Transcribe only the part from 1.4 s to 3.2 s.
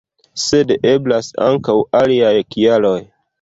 ankaŭ aliaj kialoj.